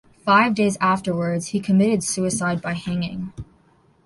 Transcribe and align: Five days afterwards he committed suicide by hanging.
Five 0.25 0.55
days 0.55 0.77
afterwards 0.81 1.49
he 1.49 1.59
committed 1.59 2.03
suicide 2.03 2.59
by 2.59 2.73
hanging. 2.73 3.33